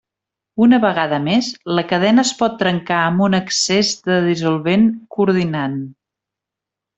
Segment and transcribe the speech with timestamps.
[0.67, 1.49] Una vegada més,
[1.79, 4.89] la cadena es pot trencar amb un excés de dissolvent
[5.19, 5.79] coordinant.